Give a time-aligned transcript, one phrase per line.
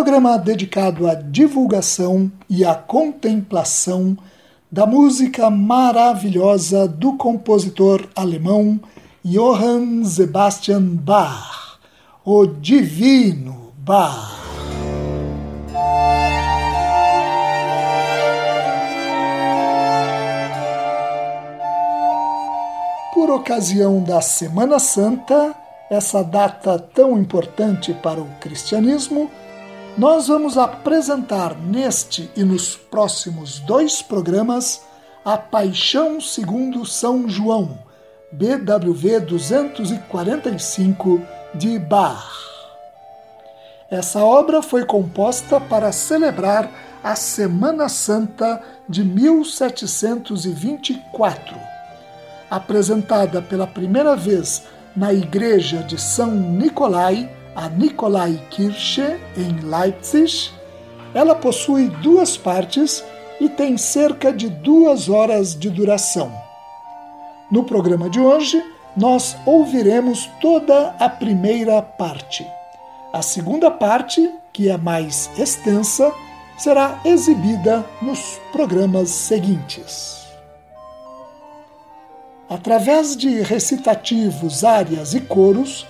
[0.00, 4.16] programa dedicado à divulgação e à contemplação
[4.72, 8.80] da música maravilhosa do compositor alemão
[9.22, 11.78] Johann Sebastian Bach,
[12.24, 14.40] o Divino Bach.
[23.12, 25.54] Por ocasião da Semana Santa,
[25.90, 29.30] essa data tão importante para o cristianismo,
[29.98, 34.82] nós vamos apresentar neste e nos próximos dois programas
[35.24, 37.80] a Paixão segundo São João,
[38.32, 41.20] BWV 245
[41.54, 42.40] de Bach.
[43.90, 46.70] Essa obra foi composta para celebrar
[47.02, 51.56] a Semana Santa de 1724.
[52.48, 54.62] Apresentada pela primeira vez
[54.94, 60.50] na igreja de São Nicolai, a Nikolaikirche, em Leipzig.
[61.14, 63.04] Ela possui duas partes
[63.40, 66.30] e tem cerca de duas horas de duração.
[67.50, 68.62] No programa de hoje,
[68.96, 72.46] nós ouviremos toda a primeira parte.
[73.12, 76.12] A segunda parte, que é mais extensa,
[76.58, 80.20] será exibida nos programas seguintes.
[82.48, 85.86] Através de recitativos, áreas e coros,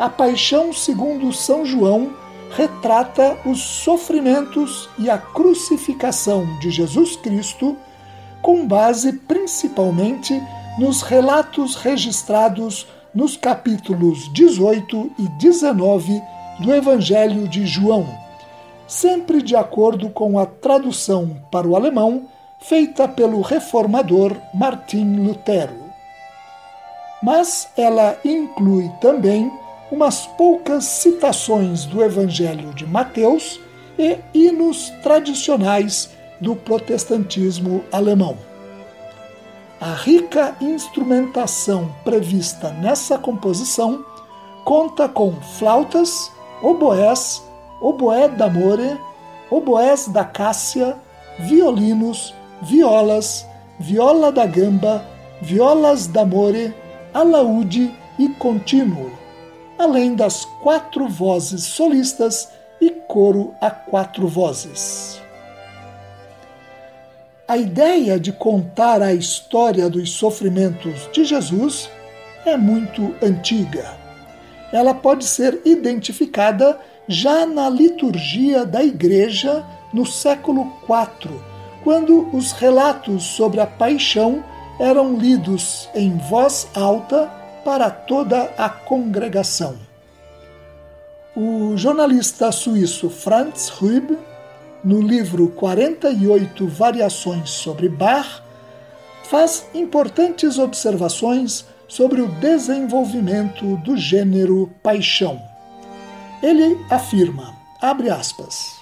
[0.00, 2.10] a paixão segundo São João
[2.56, 7.76] retrata os sofrimentos e a crucificação de Jesus Cristo,
[8.40, 10.42] com base principalmente
[10.78, 16.22] nos relatos registrados nos capítulos 18 e 19
[16.60, 18.06] do Evangelho de João,
[18.88, 22.26] sempre de acordo com a tradução para o alemão
[22.58, 25.78] feita pelo reformador Martim Lutero.
[27.22, 29.52] Mas ela inclui também
[29.90, 33.60] umas poucas citações do Evangelho de Mateus
[33.98, 38.36] e hinos tradicionais do protestantismo alemão.
[39.80, 44.04] A rica instrumentação prevista nessa composição
[44.64, 46.30] conta com flautas,
[46.62, 47.42] oboés,
[47.80, 48.98] oboé d'amore,
[49.50, 50.96] oboés da cássia,
[51.38, 53.46] violinos, violas,
[53.78, 55.04] viola da gamba,
[55.40, 56.74] violas d'amore,
[57.12, 59.20] alaúde e contínuo
[59.80, 65.18] além das quatro vozes solistas e coro a quatro vozes.
[67.48, 71.88] A ideia de contar a história dos sofrimentos de Jesus
[72.44, 73.96] é muito antiga.
[74.70, 79.64] Ela pode ser identificada já na liturgia da Igreja
[79.94, 81.30] no século IV,
[81.82, 84.44] quando os relatos sobre a paixão
[84.78, 89.76] eram lidos em voz alta para toda a congregação.
[91.36, 94.18] O jornalista suíço Franz Rüb,
[94.82, 98.42] no livro 48 Variações sobre Bach,
[99.24, 105.40] faz importantes observações sobre o desenvolvimento do gênero paixão.
[106.42, 108.80] Ele afirma, abre aspas,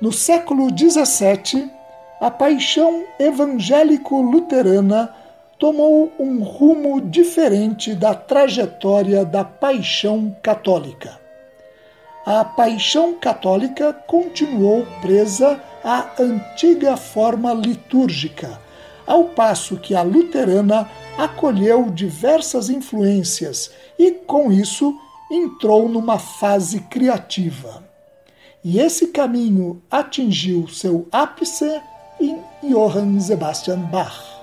[0.00, 1.70] no século XVII,
[2.20, 5.14] a paixão evangélico-luterana
[5.64, 11.18] tomou um rumo diferente da trajetória da paixão católica.
[12.26, 18.60] A paixão católica continuou presa à antiga forma litúrgica,
[19.06, 24.94] ao passo que a luterana acolheu diversas influências e, com isso,
[25.30, 27.82] entrou numa fase criativa.
[28.62, 31.80] E esse caminho atingiu seu ápice
[32.20, 34.33] em Johann Sebastian Bach.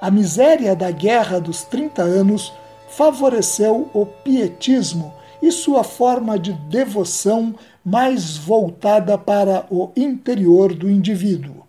[0.00, 2.52] A miséria da Guerra dos Trinta Anos
[2.88, 7.54] favoreceu o pietismo e sua forma de devoção
[7.84, 11.64] mais voltada para o interior do indivíduo.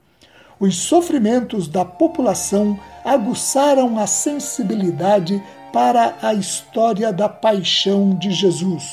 [0.59, 5.41] Os sofrimentos da população aguçaram a sensibilidade
[5.71, 8.83] para a história da paixão de Jesus.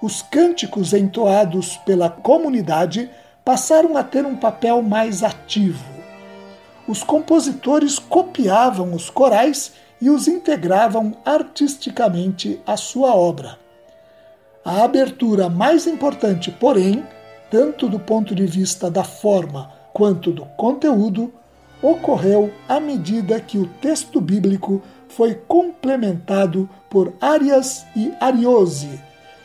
[0.00, 3.10] Os cânticos entoados pela comunidade
[3.44, 6.01] passaram a ter um papel mais ativo.
[6.86, 13.58] Os compositores copiavam os corais e os integravam artisticamente à sua obra.
[14.64, 17.04] A abertura mais importante, porém,
[17.50, 21.32] tanto do ponto de vista da forma quanto do conteúdo,
[21.80, 29.00] ocorreu à medida que o texto bíblico foi complementado por Arias e Ariose,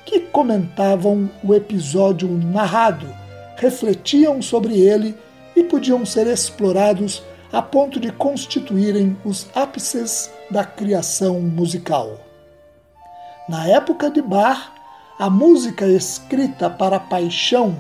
[0.06, 3.08] que comentavam o episódio narrado,
[3.58, 5.16] refletiam sobre ele
[5.58, 12.20] e podiam ser explorados a ponto de constituírem os ápices da criação musical.
[13.50, 14.72] Na época de Bach,
[15.18, 17.76] a música escrita para paixão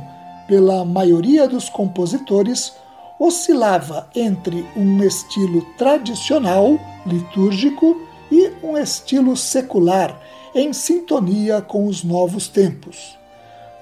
[0.47, 2.73] pela maioria dos compositores
[3.19, 10.19] oscilava entre um estilo tradicional, litúrgico, e um estilo secular,
[10.53, 13.16] em sintonia com os novos tempos.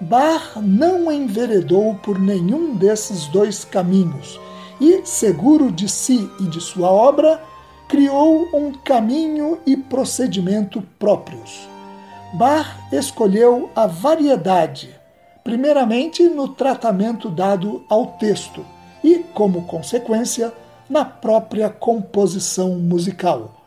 [0.02, 4.38] Bach não enveredou por nenhum desses dois caminhos
[4.80, 7.42] e, seguro de si e de sua obra,
[7.88, 11.70] criou um caminho e procedimento próprios.
[12.34, 14.94] Bach escolheu a variedade,
[15.46, 18.66] primeiramente no tratamento dado ao texto
[19.02, 20.52] e, como consequência,
[20.90, 23.62] na própria composição musical.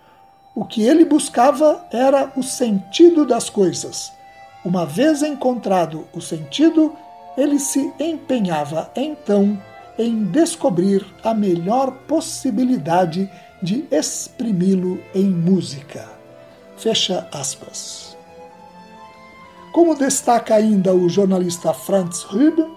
[0.54, 4.17] O que ele buscava era o sentido das coisas.
[4.64, 6.94] Uma vez encontrado o sentido,
[7.36, 9.58] ele se empenhava então
[9.98, 13.30] em descobrir a melhor possibilidade
[13.62, 16.08] de exprimi-lo em música.
[16.76, 18.16] Fecha aspas.
[19.72, 22.76] Como destaca ainda o jornalista Franz Rüben,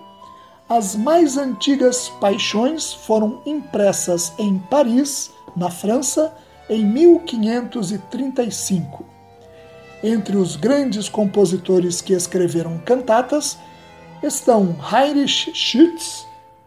[0.69, 6.33] as mais antigas paixões foram impressas em Paris, na França,
[6.69, 9.10] em 1535.
[10.03, 13.57] Entre os grandes compositores que escreveram cantatas
[14.23, 16.25] estão Heinrich Schütz,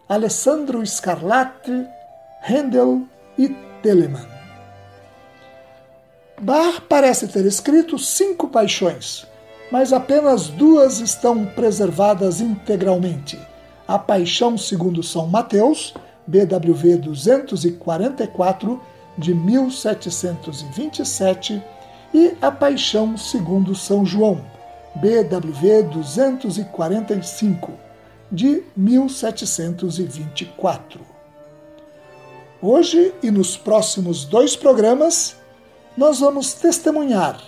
[0.09, 1.85] Alessandro Scarlatti,
[2.49, 3.03] Handel
[3.37, 3.49] e
[3.83, 4.29] Telemann.
[6.41, 9.27] Bach parece ter escrito cinco paixões,
[9.71, 13.39] mas apenas duas estão preservadas integralmente
[13.87, 15.93] a Paixão segundo São Mateus,
[16.27, 18.81] BWV 244,
[19.17, 21.63] de 1727,
[22.15, 24.41] e A Paixão segundo São João,
[24.95, 27.73] BWV 245,
[28.31, 31.01] de 1724.
[32.63, 35.35] Hoje e nos próximos dois programas,
[35.97, 37.43] nós vamos testemunhar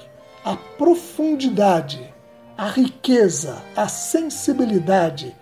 [0.45, 2.13] a profundidade,
[2.59, 5.33] a riqueza, a sensibilidade,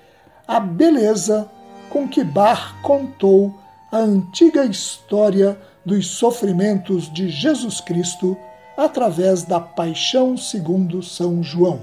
[0.46, 1.50] a beleza
[1.88, 3.58] com que Bach contou
[3.90, 8.36] a antiga história dos sofrimentos de Jesus Cristo
[8.76, 11.80] através da paixão segundo São João.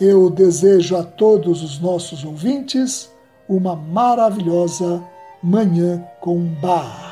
[0.00, 3.10] Eu desejo a todos os nossos ouvintes
[3.48, 5.02] uma maravilhosa
[5.42, 7.10] Manhã com Bach.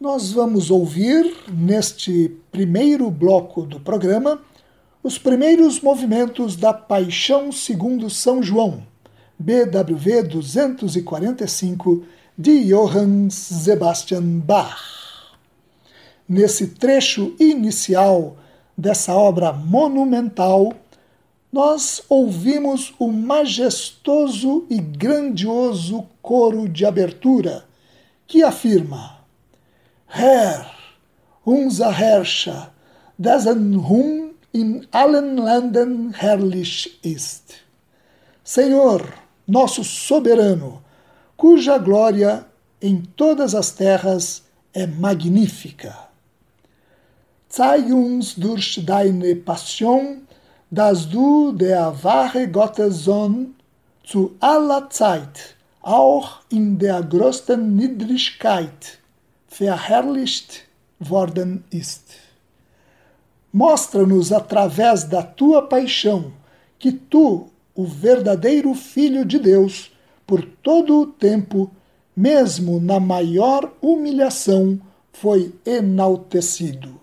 [0.00, 4.40] Nós vamos ouvir, neste primeiro bloco do programa,
[5.02, 8.82] os primeiros movimentos da Paixão segundo São João,
[9.38, 12.04] BWV 245,
[12.36, 14.78] de Johann Sebastian Bach.
[16.28, 18.36] Nesse trecho inicial
[18.76, 20.74] dessa obra monumental,
[21.50, 27.64] nós ouvimos o majestoso e grandioso coro de abertura
[28.26, 29.18] que afirma
[30.14, 30.66] Herr,
[31.44, 32.70] unser Herrscher,
[33.18, 37.54] dessen Ruhm in allen Ländern herrlich ist.
[38.42, 39.02] Senhor,
[39.46, 40.82] nosso soberano,
[41.36, 42.46] cuja glória
[42.80, 44.42] em todas as terras
[44.74, 46.08] é magnífica.
[47.48, 50.26] Zeig uns durch deine Passion,
[50.70, 53.54] dass du der wahre Gottessohn
[54.04, 58.98] zu aller Zeit, auch in der größten Niedrigkeit,
[59.48, 60.62] verherrlicht
[61.00, 62.04] worden ist.
[63.52, 66.32] Mostra-nos através da tua paixão
[66.78, 69.92] que tu, o verdadeiro Filho de Deus,
[70.26, 71.70] por todo o tempo,
[72.16, 74.80] mesmo na maior humilhação,
[75.12, 77.00] foi enaltecido.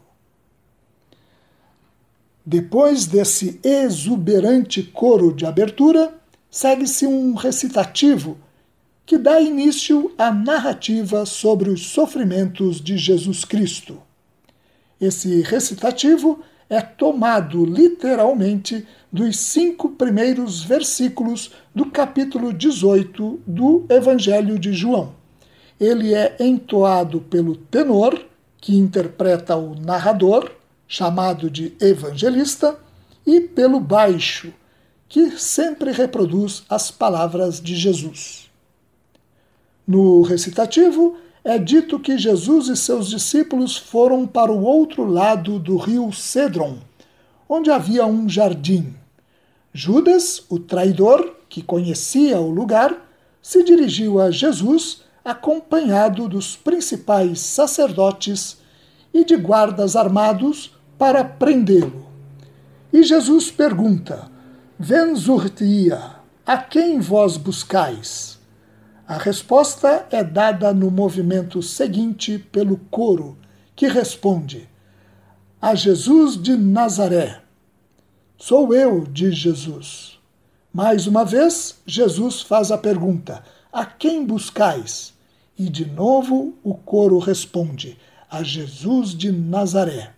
[2.45, 6.13] Depois desse exuberante coro de abertura,
[6.49, 8.37] segue-se um recitativo
[9.05, 14.01] que dá início à narrativa sobre os sofrimentos de Jesus Cristo.
[14.99, 16.39] Esse recitativo
[16.69, 25.15] é tomado literalmente dos cinco primeiros versículos do capítulo 18 do Evangelho de João.
[25.79, 28.19] Ele é entoado pelo tenor,
[28.59, 30.51] que interpreta o narrador,
[30.87, 32.77] chamado de evangelista,
[33.25, 34.51] e pelo baixo,
[35.07, 38.49] que sempre reproduz as palavras de Jesus.
[39.87, 45.77] No recitativo, é dito que Jesus e seus discípulos foram para o outro lado do
[45.77, 46.79] rio Cedron,
[47.47, 48.93] onde havia um jardim.
[49.71, 53.09] Judas, o traidor, que conhecia o lugar,
[53.41, 58.57] se dirigiu a Jesus acompanhado dos principais sacerdotes
[59.13, 62.07] e de guardas armados para prendê-lo.
[62.91, 64.29] E Jesus pergunta:
[64.77, 66.11] Venzurtia,
[66.45, 68.36] a quem vós buscais?
[69.07, 73.37] A resposta é dada no movimento seguinte pelo coro,
[73.73, 74.67] que responde:
[75.61, 77.39] A Jesus de Nazaré.
[78.37, 80.19] Sou eu, diz Jesus.
[80.73, 85.13] Mais uma vez, Jesus faz a pergunta: A quem buscais?
[85.57, 87.97] E de novo o coro responde:
[88.29, 90.11] A Jesus de Nazaré.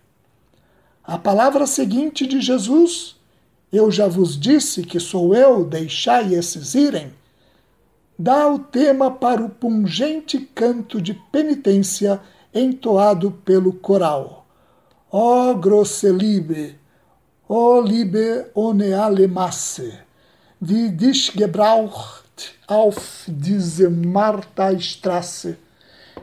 [1.04, 3.14] A palavra seguinte de Jesus:
[3.70, 7.19] Eu já vos disse que sou eu, deixai esses irem
[8.20, 12.20] dá o tema para o pungente canto de penitência
[12.52, 14.46] entoado pelo coral.
[15.10, 16.78] Ó grosse Liebe,
[17.48, 20.00] ó Liebe ohne alle Masse,
[20.60, 25.56] die dich gebraucht auf diese Marta-Straße.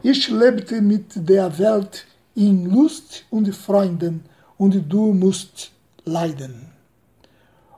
[0.04, 4.24] Ich lebte mit der Welt in Lust und Freunden,
[4.60, 5.72] und du musst
[6.06, 6.68] leiden.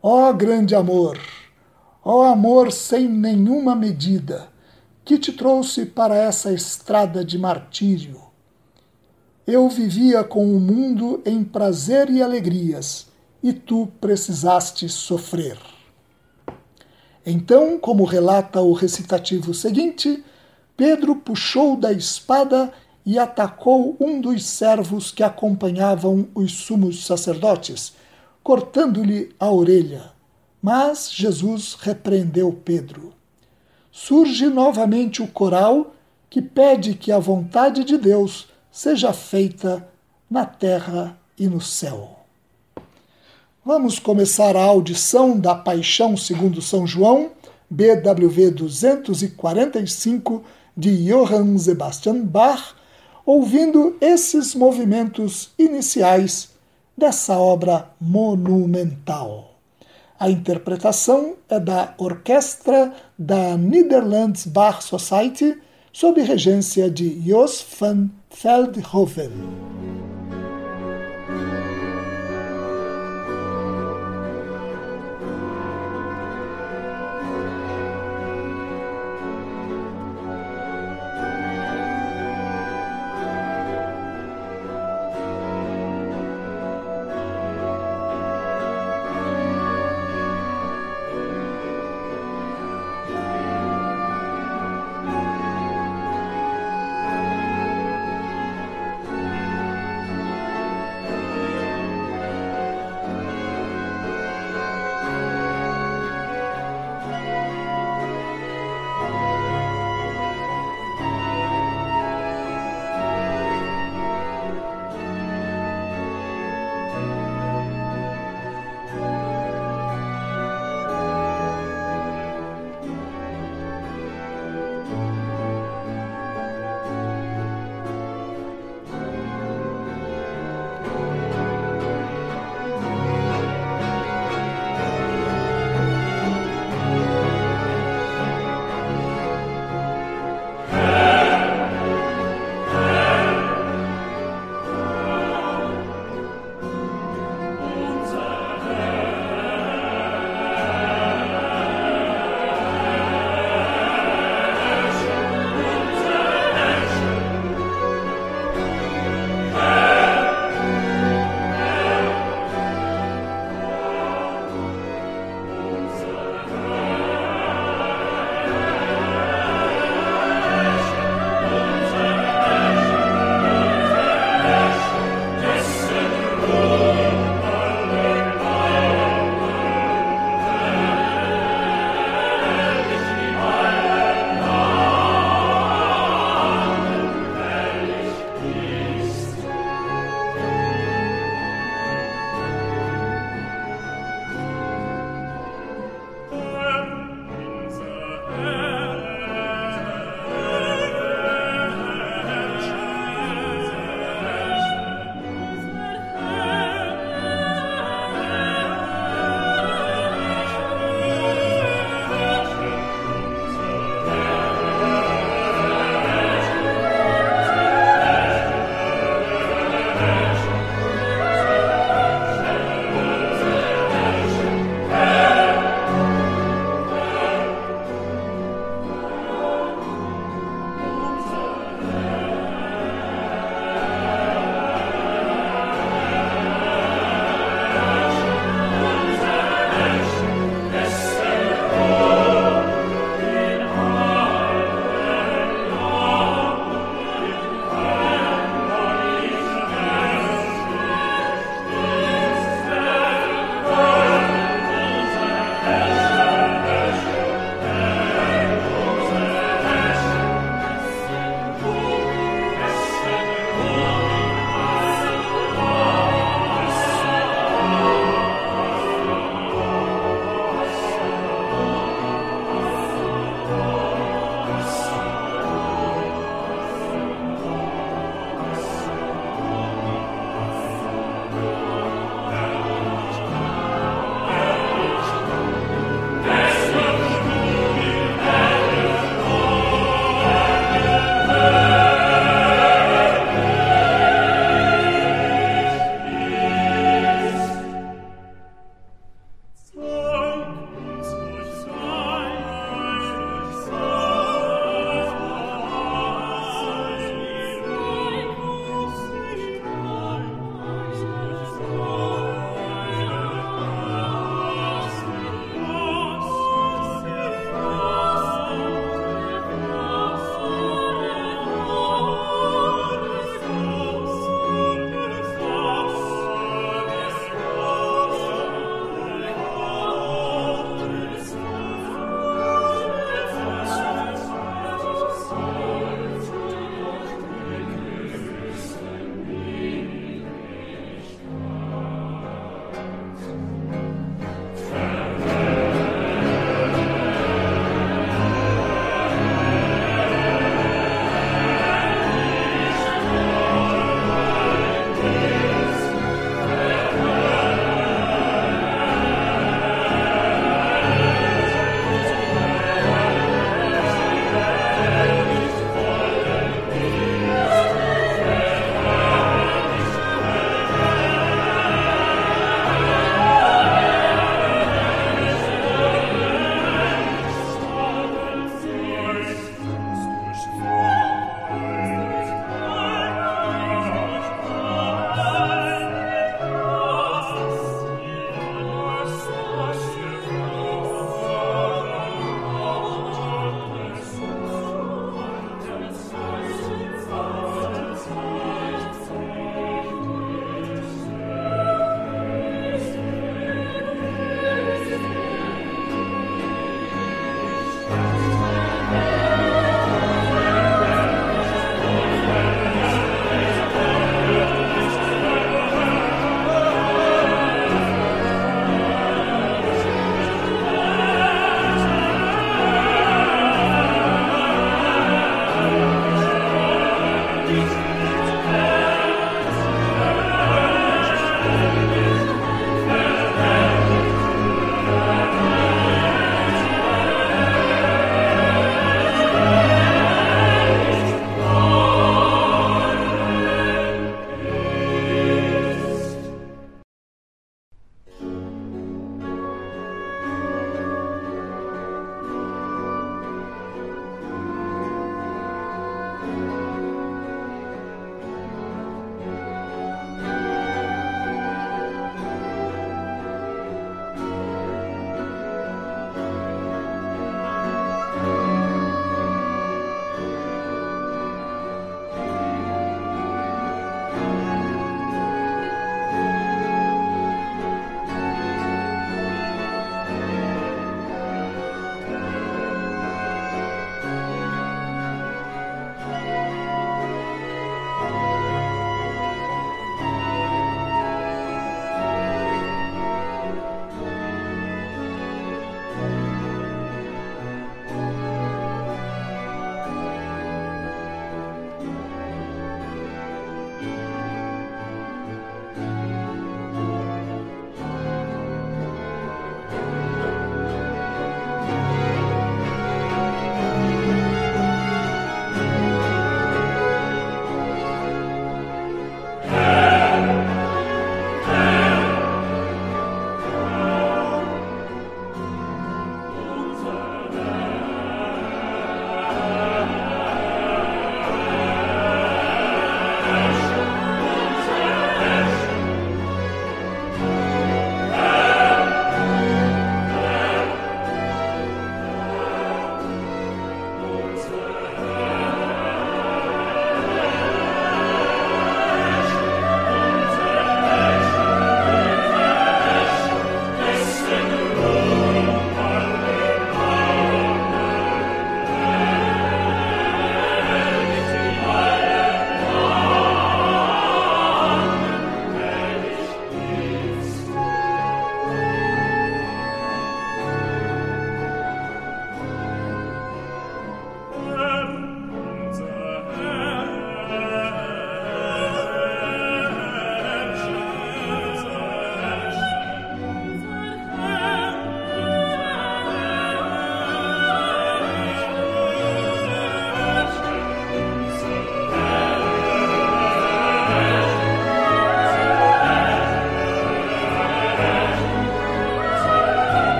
[0.00, 1.16] Ó grande amor!
[2.08, 4.48] Ó amor sem nenhuma medida,
[5.04, 8.20] que te trouxe para essa estrada de martírio.
[9.44, 13.08] Eu vivia com o mundo em prazer e alegrias,
[13.42, 15.58] e tu precisaste sofrer.
[17.26, 20.22] Então, como relata o recitativo seguinte,
[20.76, 22.72] Pedro puxou da espada
[23.04, 27.94] e atacou um dos servos que acompanhavam os sumos sacerdotes,
[28.44, 30.15] cortando-lhe a orelha.
[30.68, 33.12] Mas Jesus repreendeu Pedro.
[33.92, 35.94] Surge novamente o coral
[36.28, 39.88] que pede que a vontade de Deus seja feita
[40.28, 42.18] na terra e no céu.
[43.64, 47.30] Vamos começar a audição da Paixão segundo São João,
[47.70, 50.42] BWV 245
[50.76, 52.74] de Johann Sebastian Bach,
[53.24, 56.48] ouvindo esses movimentos iniciais
[56.98, 59.45] dessa obra monumental.
[60.18, 65.60] A interpretação é da Orquestra da Netherlands Bach Society,
[65.92, 68.08] sob regência de Jos van
[68.42, 69.95] Veldhoven.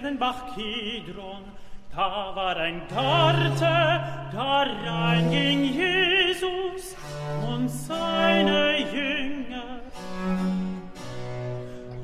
[0.00, 1.44] Den Bach Kidron,
[1.94, 6.96] da war ein Garten, da ging Jesus
[7.48, 9.80] und seine Jünger.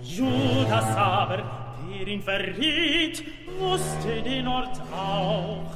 [0.03, 1.43] Judas aber,
[1.89, 3.25] der ihn verriet,
[3.59, 5.73] wusste den Ort auch,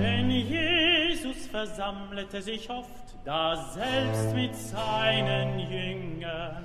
[0.00, 2.88] denn Jesus versammelte sich oft
[3.24, 6.64] da selbst mit seinen Jüngern.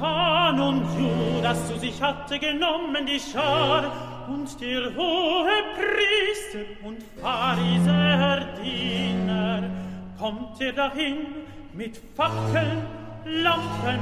[0.00, 3.84] Da nun Judas zu sich hatte genommen die Schar
[4.28, 9.70] und der hohe Priester und Pharisäer Diener,
[10.18, 11.26] kommt er dahin
[11.74, 12.86] mit Fackeln,
[13.26, 14.00] Lampen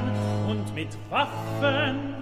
[0.49, 2.15] und mit Waffen.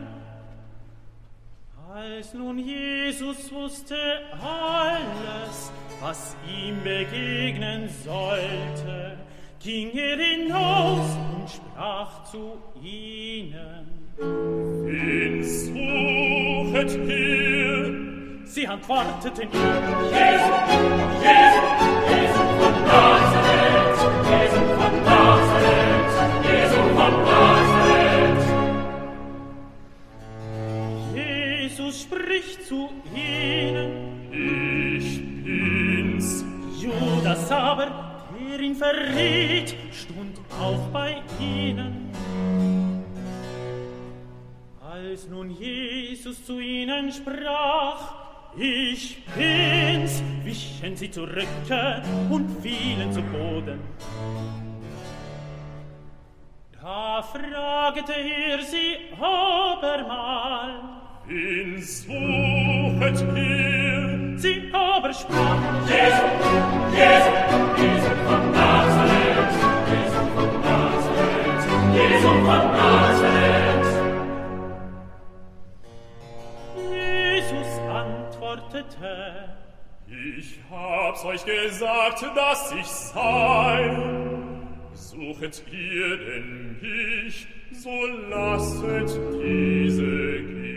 [1.94, 3.96] Als nun Jesus wusste
[4.42, 9.18] alles, was ihm begegnen sollte,
[9.60, 13.86] ging er hinaus und sprach zu ihnen.
[14.18, 18.08] Wen suchet ihr?
[18.46, 19.60] Sie antworteten ihm,
[20.10, 20.54] Jesu,
[21.22, 21.64] Jesu,
[22.10, 24.00] Jesu von Nazareth,
[24.32, 28.44] Jesu von Nazareth, Jesu von Nazareth.
[31.14, 33.90] Jesus spricht zu ihnen,
[34.32, 36.46] Ich bin's.
[36.80, 38.07] Judas aber,
[38.38, 42.12] der ihn verriet, stund auch bei ihnen.
[44.82, 48.16] Als nun Jesus zu ihnen sprach,
[48.58, 53.80] ich bin's, wichen sie zurücke und fielen zu Boden.
[56.82, 60.98] Da fragte er sie abermal,
[61.28, 63.67] Wen suchet ihr?
[64.74, 66.26] Aber sprach, Jesu,
[66.92, 67.32] Jesu,
[67.78, 69.54] Jesu von Nazareth,
[69.92, 73.88] Jesu von Nazareth, Jesu von Nazareth.
[76.92, 79.14] Jesus antwortete,
[80.08, 83.98] Ich hab's euch gesagt, dass ich sei.
[84.94, 90.77] Suchet ihr denn mich, so lasset diese gehen.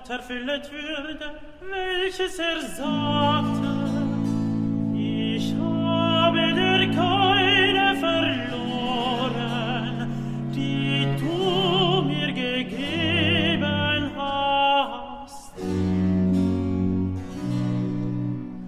[0.00, 3.68] Wort erfüllet würde, welches er sagte.
[4.94, 9.42] Ich habe der keine verloren,
[10.54, 15.52] die du mir gegeben hast.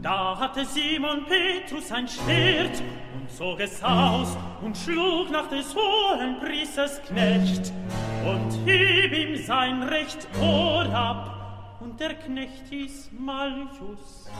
[0.02, 2.82] Da hatte Simon Petrus ein Schwert
[3.14, 7.72] und zog es aus und schlug nach des hohen Priesters Knecht
[8.26, 14.30] und hieb ihm sein recht Ohr ab, und der Knecht hieß Malchus.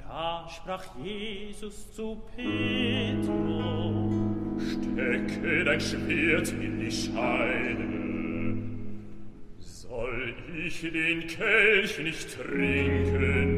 [0.00, 4.10] Da sprach Jesus zu Petro,
[4.58, 7.98] Stecke dein Schwert in die Scheide.
[9.58, 10.34] Soll
[10.66, 13.56] ich den Kelch nicht trinken,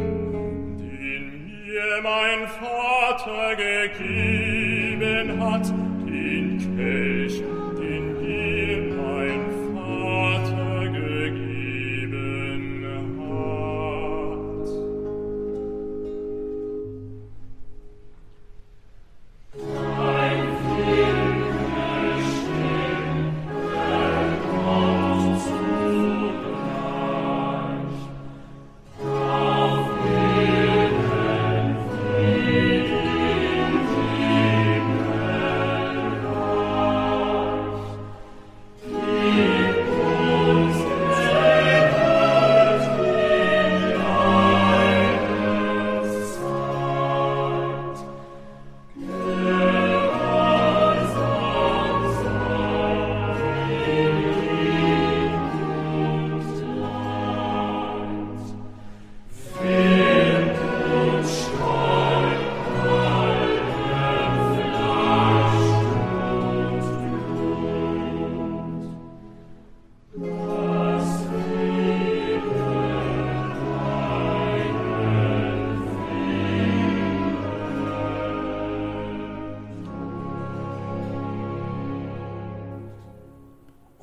[0.79, 5.73] den mir mein Vater gegeben hat,
[6.11, 7.43] den Kelch,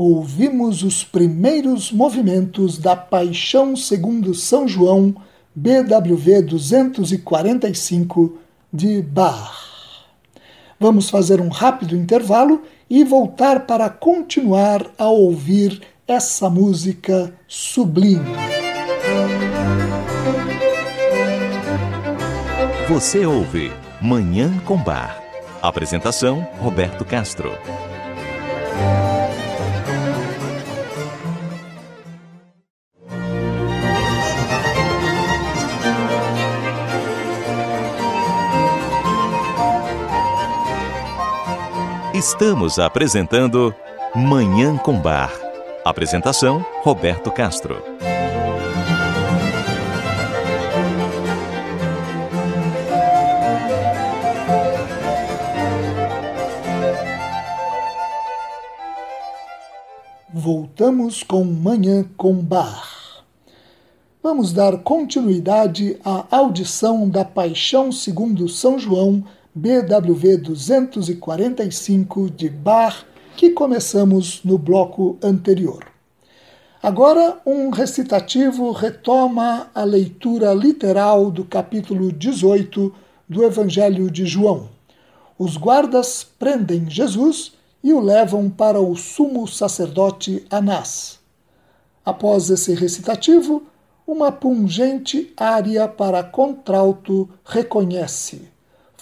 [0.07, 5.13] ouvimos os primeiros movimentos da Paixão segundo São João,
[5.53, 8.37] BWV 245
[8.71, 9.67] de Bach.
[10.79, 18.23] Vamos fazer um rápido intervalo e voltar para continuar a ouvir essa música sublime.
[22.87, 25.21] Você ouve Manhã com Bar.
[25.61, 27.51] Apresentação: Roberto Castro.
[42.17, 43.75] Estamos apresentando
[44.15, 45.31] Manhã com Bar.
[45.85, 47.75] Apresentação: Roberto Castro.
[60.33, 63.23] Voltamos com Manhã com Bar.
[64.23, 69.23] Vamos dar continuidade à audição da Paixão segundo São João
[69.57, 73.03] BWV 245 de Bach,
[73.35, 75.83] que começamos no bloco anterior.
[76.81, 82.93] Agora, um recitativo retoma a leitura literal do capítulo 18
[83.27, 84.69] do Evangelho de João.
[85.39, 91.17] Os guardas prendem Jesus e o levam para o sumo sacerdote Anás.
[92.05, 93.63] Após esse recitativo,
[94.05, 98.55] uma pungente área para contralto reconhece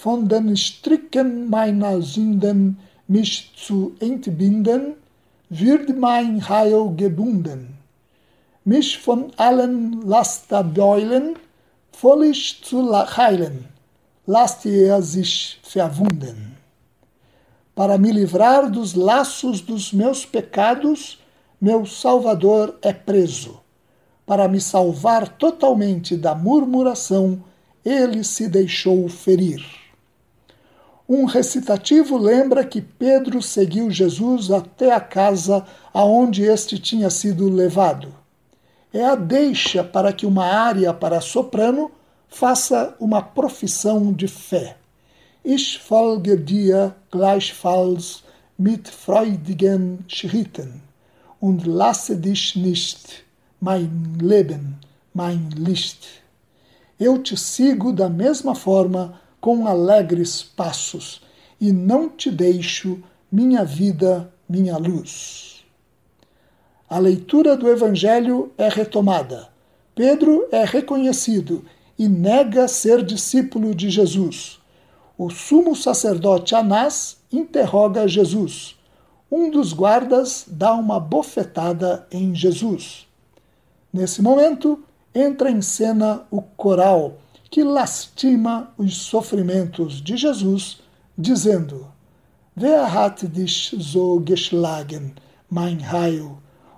[0.06, 4.94] von den Stricken meiner Sünden mich zu entbinden,
[5.48, 7.76] wird mein Heil gebunden.
[8.64, 11.34] Mich von allen Lasterbeulen
[11.90, 12.78] völlig zu
[13.16, 13.64] heilen,
[14.26, 16.56] lasst er sich verwunden.
[17.74, 21.18] Para me livrar dos laços dos meus pecados,
[21.60, 23.58] meu Salvador é preso.
[24.24, 27.42] Para me salvar totalmente da murmuração,
[27.84, 29.85] ele se deixou ferir.
[31.08, 35.64] Um recitativo lembra que Pedro seguiu Jesus até a casa
[35.94, 38.12] aonde este tinha sido levado.
[38.92, 41.92] É a deixa para que uma área para soprano
[42.28, 44.76] faça uma profissão de fé.
[45.44, 48.24] Ich folge dir gleichfalls
[48.58, 50.82] mit freudigen Schritten
[51.40, 53.24] und lasse dich nicht,
[53.60, 54.80] mein Leben,
[55.14, 56.22] mein Licht.
[56.98, 61.22] Eu te sigo da mesma forma com alegres passos,
[61.60, 65.64] e não te deixo, minha vida, minha luz.
[66.90, 69.48] A leitura do Evangelho é retomada.
[69.94, 71.64] Pedro é reconhecido
[71.96, 74.58] e nega ser discípulo de Jesus.
[75.16, 78.74] O sumo sacerdote Anás interroga Jesus.
[79.30, 83.06] Um dos guardas dá uma bofetada em Jesus.
[83.92, 84.82] Nesse momento,
[85.14, 87.18] entra em cena o coral
[87.56, 90.78] que lastima os sofrimentos de Jesus,
[91.16, 91.86] dizendo:
[92.54, 95.14] Wer hat dich so geschlagen,
[95.48, 96.32] mein Heil,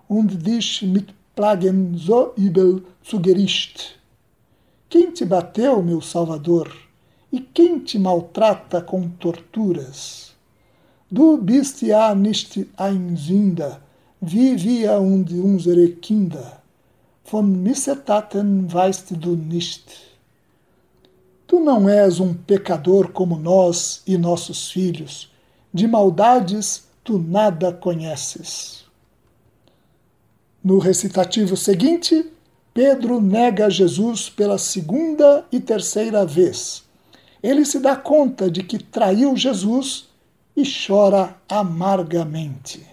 [0.09, 3.99] und dich mit Plagen so übel zu Gericht?
[4.89, 6.69] Quem te bateu, meu Salvador,
[7.33, 10.33] e quem te maltrata com torturas?
[11.11, 13.81] Du bist ja nicht ein Sünder,
[14.21, 16.63] wie wir und unsere Kinder.
[17.25, 20.08] Von Missetaten weißt du nicht.
[21.49, 25.33] Tu não és um pecador como nós e nossos filhos,
[25.73, 28.85] de maldades tu nada conheces.
[30.63, 32.31] No recitativo seguinte,
[32.75, 36.85] Pedro nega Jesus pela segunda e terceira vez.
[37.43, 40.11] Ele se dá conta de que traiu Jesus
[40.55, 42.85] e chora amargamente.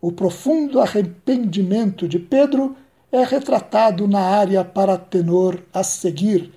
[0.00, 2.76] O profundo arrependimento de Pedro
[3.10, 6.52] é retratado na área para tenor a seguir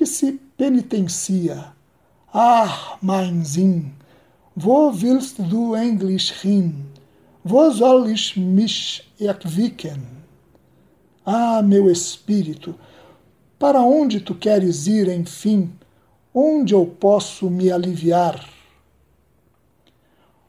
[0.00, 1.74] que se penitencia.
[2.32, 3.92] Ah, mein Sinn,
[4.56, 6.86] wo willst du endlich hin?
[7.44, 10.00] Wo soll ich mich erquicken?
[11.22, 12.74] Ah, meu espírito,
[13.58, 15.70] para onde tu queres ir, enfim?
[16.34, 18.48] Onde eu posso me aliviar?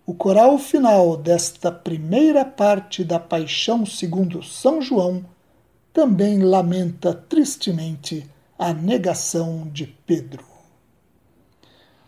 [0.06, 5.26] O coral final desta primeira parte da Paixão segundo São João
[5.92, 8.32] também lamenta tristemente
[8.62, 10.46] a negação de Pedro.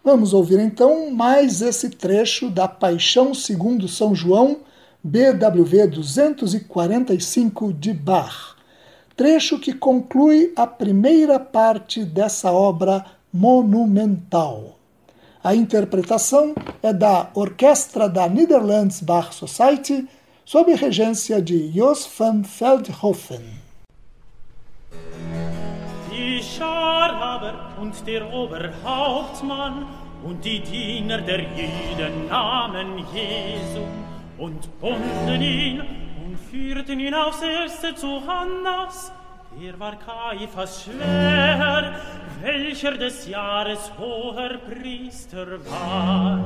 [0.04, 4.60] Vamos ouvir então mais esse trecho da Paixão segundo São João,
[5.04, 8.56] BWV 245 de Bach,
[9.16, 14.78] trecho que conclui a primeira parte dessa obra monumental.
[15.44, 16.54] A interpretação
[16.84, 20.08] é da Orquestra da Netherlands Bach Society,
[20.46, 23.42] sob regência de Jos van Feldhofen.
[26.44, 29.86] Schar aber und der Oberhauptmann
[30.24, 33.84] und die Diener der Jüden nahmen Jesu
[34.38, 35.80] und bunden ihn
[36.24, 39.12] und führten ihn aufs Erste zu Hannas,
[39.62, 41.94] er war Kaiphas schwer,
[42.42, 46.40] welcher des Jahres hoher Priester war.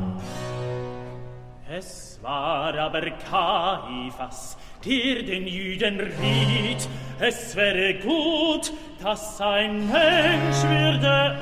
[1.70, 6.88] Es war aber Kaiphas, der den Jüden riet,
[7.20, 8.72] es wäre gut,
[9.02, 11.40] dass ein Mensch würde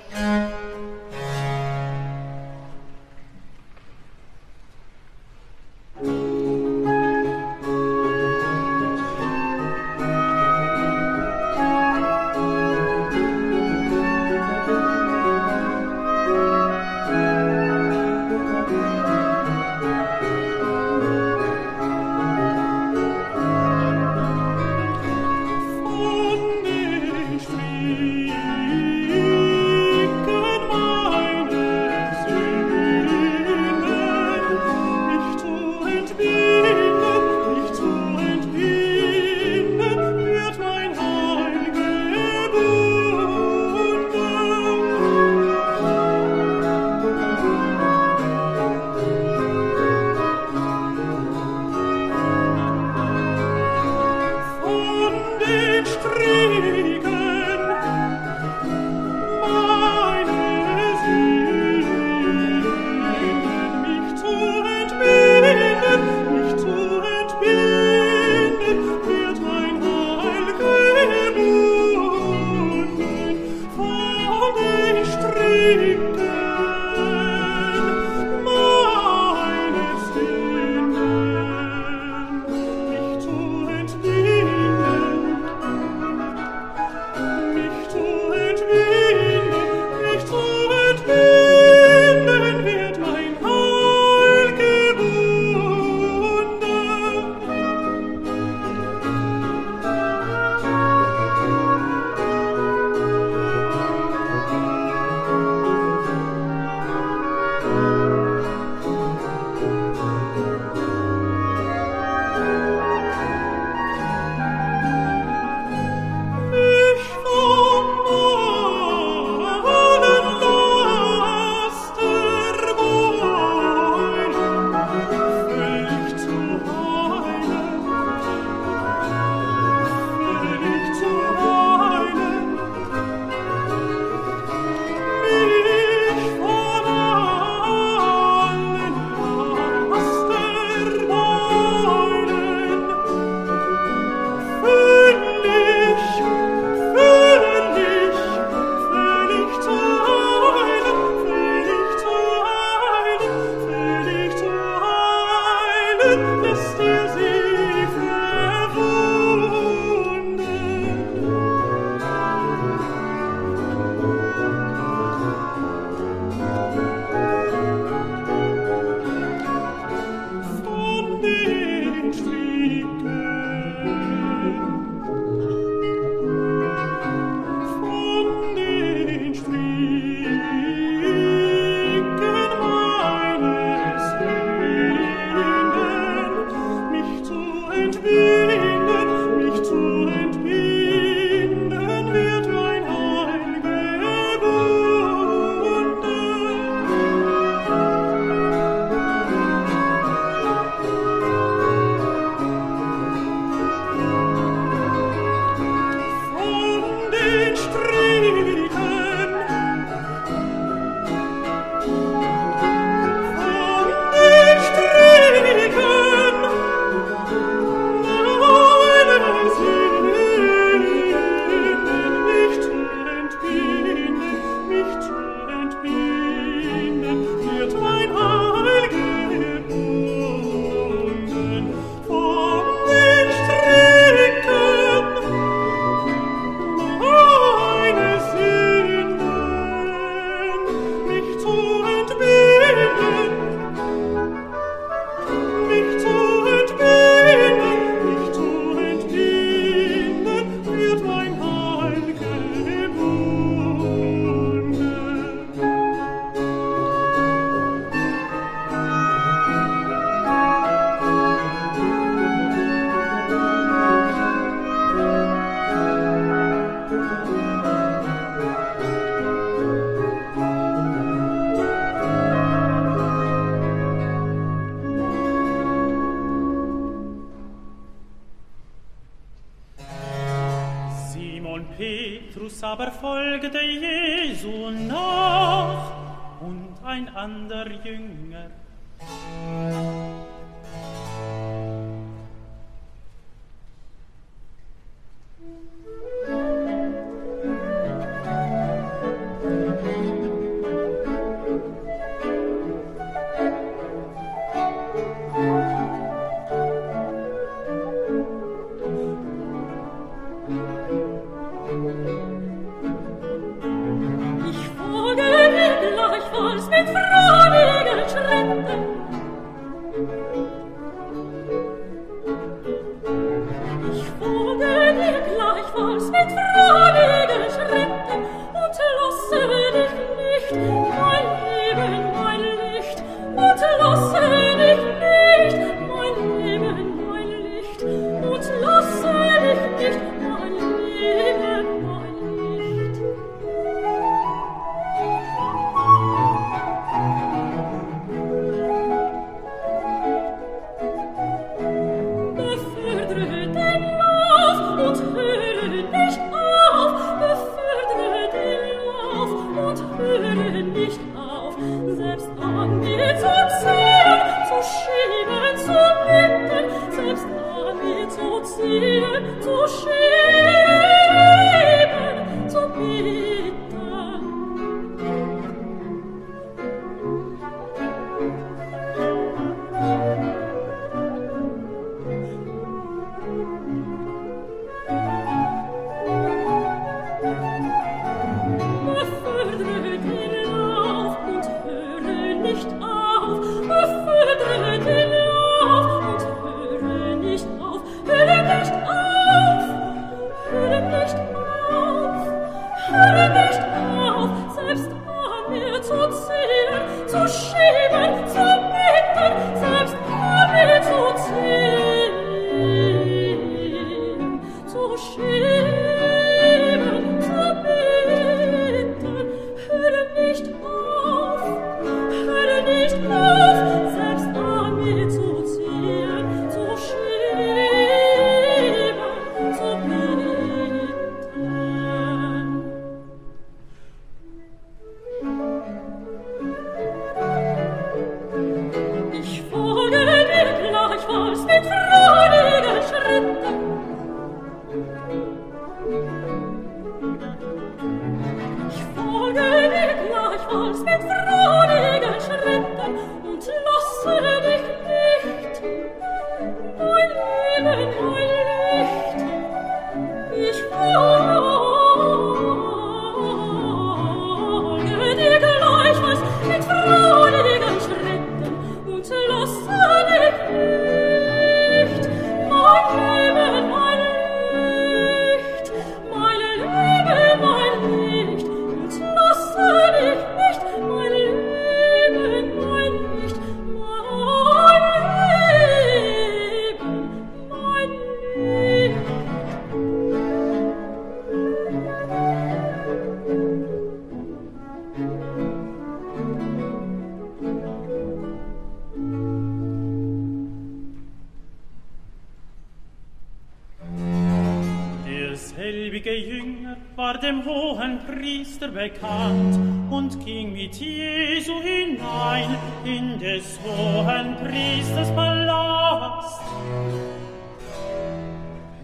[508.89, 509.57] Bekannt
[509.89, 516.41] und ging mit Jesu hinein in des hohen Priesters Palast.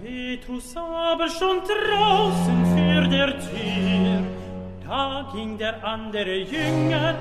[0.01, 4.23] Petrus aber schon draußen für der Tür,
[4.87, 7.15] da ging der andere Jünger,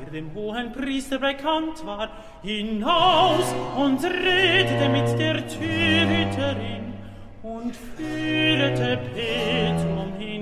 [0.00, 2.08] der dem hohen Priester bekannt war,
[2.42, 6.92] hinaus und redete mit der Türhüterin
[7.42, 10.35] und führte Petrum hinein.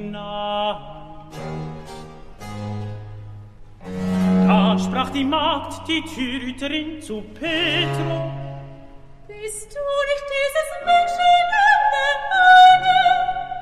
[4.79, 8.31] Sprach die Magd, die Türhüterin, zu Petro.
[9.27, 11.35] Bist du nicht dieses Menschen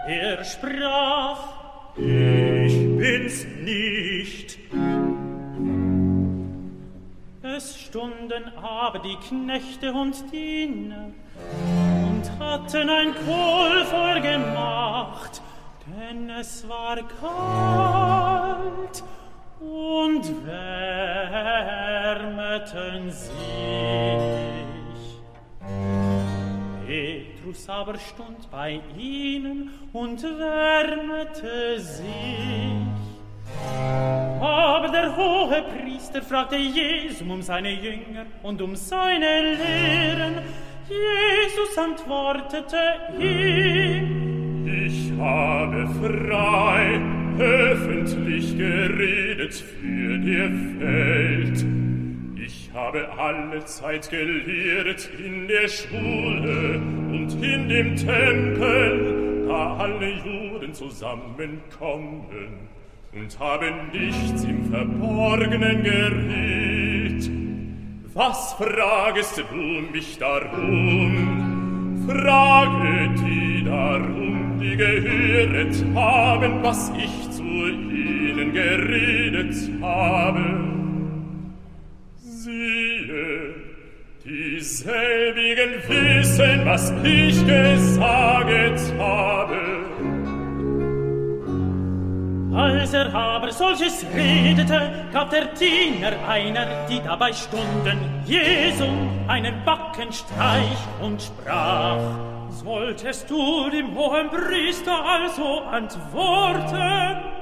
[0.06, 1.38] Er sprach,
[1.96, 4.58] Ich bin's nicht.
[7.42, 11.12] Es stunden aber die Knechte und Diener
[12.08, 15.42] und hatten ein Kohl vorgemacht,
[15.86, 17.81] denn es war kalt
[20.22, 21.90] und wärmeten
[23.10, 23.32] sich.
[26.86, 32.06] Petrus aber stund bei ihnen und wärmete sich.
[34.40, 40.38] Aber der hohe Priester fragte Jesum um seine Jünger und um seine Lehren.
[40.88, 42.78] Jesus antwortete
[43.18, 51.64] ihm, Ich habe frei, öffentlich geredet für ihr Welt.
[52.44, 56.80] Ich habe alle Zeit gelehrt in der Schule
[57.10, 62.68] und in dem Tempel, da alle Juden zusammenkommen
[63.12, 67.30] und habe nichts im Verborgenen geredet.
[68.14, 69.56] Was fragest du
[69.92, 72.04] mich darum?
[72.06, 80.44] Frage die darum, die gehöret haben, was ich zu ihnen geredet habe.
[82.18, 83.54] Siehe,
[84.24, 89.58] dieselbigen wissen, was ich gesagt habe.
[92.54, 98.86] Als er aber solches redete, gab der Diener einer, die dabei stunden, Jesu
[99.26, 107.32] einen Backenstreich und sprach, Solltest du dem hohen Priester also antworten?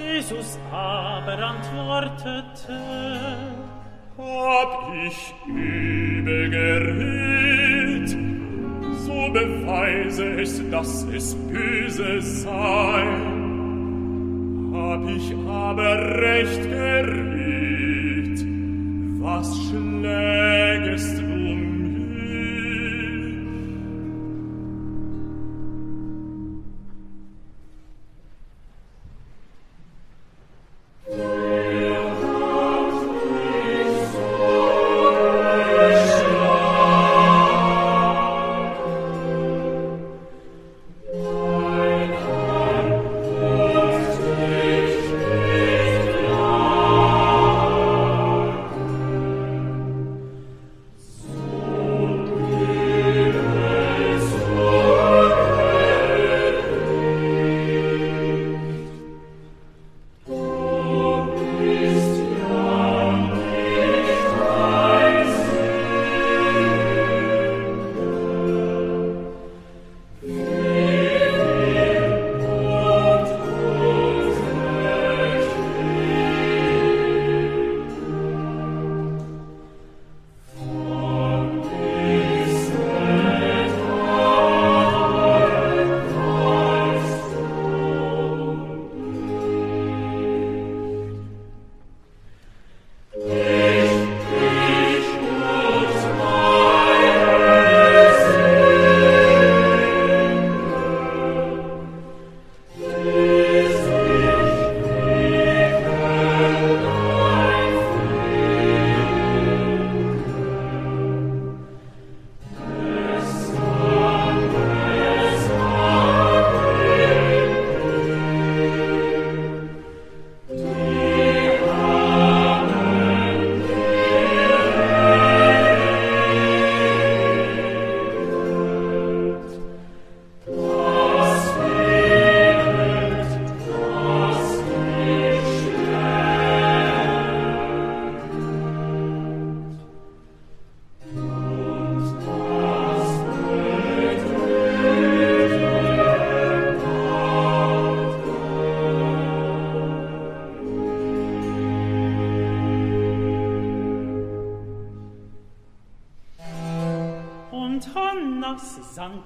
[0.00, 2.78] Jesus aber antwortete,
[4.16, 8.16] Hab ich übel geredet,
[9.04, 13.02] so beweise es, dass es böse sei.
[14.72, 18.46] Hab ich aber recht geredet,
[19.20, 21.25] was schlägest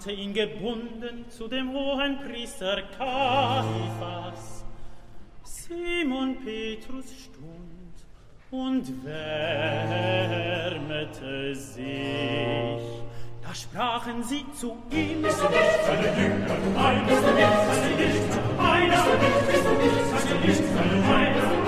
[0.00, 4.64] sandte ihn gebunden zu dem hohen Priester Kaiphas.
[5.42, 8.06] Simon Petrus stund
[8.50, 9.94] und wärmete
[11.54, 12.80] sich.
[13.42, 16.56] Da sprachen sie zu ihm, Bist du nicht seine Jünger?
[16.74, 18.58] Nein, bist du nicht seine Jünger?
[18.58, 19.04] einer,
[19.50, 19.72] Bist du
[20.46, 21.10] nicht seine Jünger?
[21.10, 21.59] Nein, nein,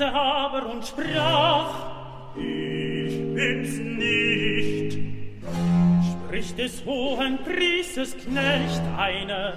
[0.00, 1.74] leugnete aber und sprach,
[2.36, 4.98] Ich bin's nicht.
[6.26, 9.54] spricht des hohen Priesters Knecht einer,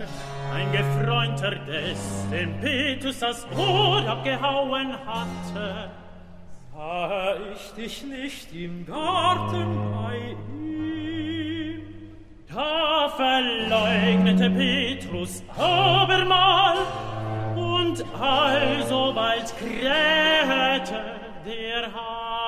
[0.54, 5.92] ein Gefreunter des, den Petrus das Ohr abgehauen hatte.
[6.74, 11.82] Sah ich dich nicht im Garten bei ihm?
[12.54, 16.78] Da verleugnete Petrus abermal
[17.94, 21.00] und alsobald krähte
[21.46, 22.43] der Hahn.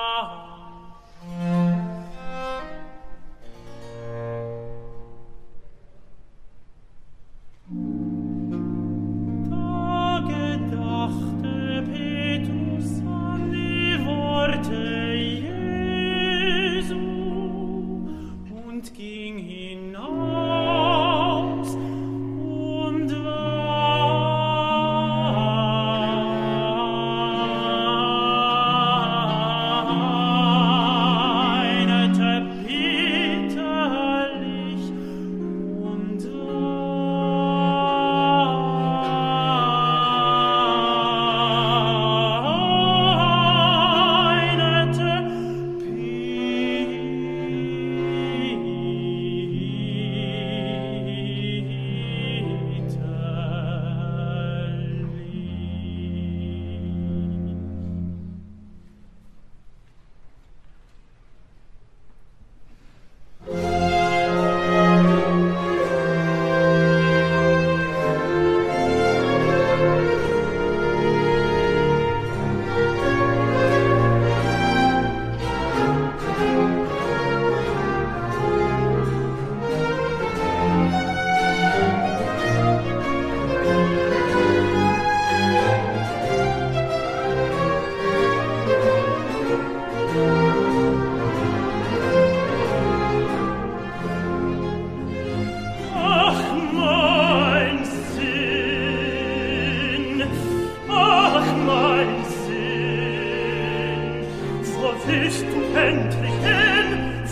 [105.74, 106.88] endlich hin,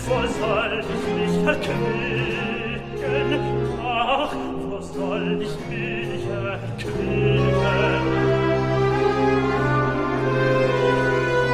[0.07, 1.81] wo soll ich mich erquicken?
[3.83, 4.33] Ach,
[4.69, 7.53] wo soll ich mich erquicken?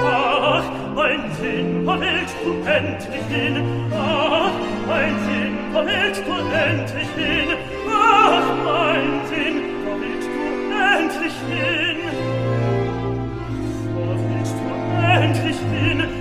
[0.04, 0.66] Ach,
[0.96, 3.56] mein Sinn, wo willst du endlich hin?
[3.94, 4.52] Ach,
[4.88, 7.50] mein Sinn, wo willst du endlich hin?
[7.90, 10.44] Ach, mein Sinn, wo willst du
[10.98, 11.98] endlich hin?
[13.94, 14.66] Wo willst du
[15.08, 16.21] endlich hin?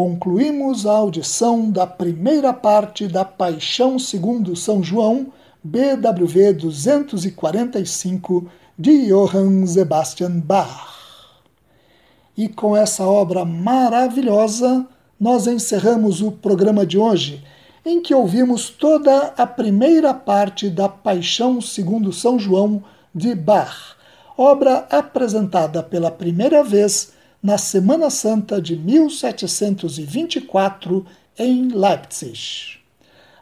[0.00, 5.26] concluímos a audição da primeira parte da Paixão segundo São João,
[5.62, 8.48] BWV 245,
[8.78, 10.88] de Johann Sebastian Bach.
[12.34, 14.86] E com essa obra maravilhosa,
[15.20, 17.44] nós encerramos o programa de hoje,
[17.84, 22.82] em que ouvimos toda a primeira parte da Paixão segundo São João
[23.14, 23.96] de Bach,
[24.34, 31.06] obra apresentada pela primeira vez na Semana Santa de 1724
[31.38, 32.78] em Leipzig.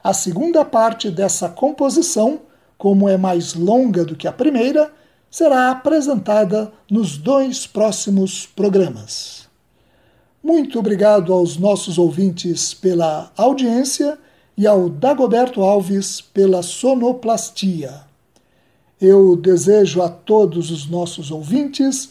[0.03, 2.43] A segunda parte dessa composição,
[2.77, 4.93] como é mais longa do que a primeira,
[5.31, 9.49] será apresentada nos dois próximos programas.
[10.43, 14.19] Muito obrigado aos nossos ouvintes pela audiência
[14.57, 18.07] e ao Dagoberto Alves pela sonoplastia.
[19.01, 22.11] Eu desejo a todos os nossos ouvintes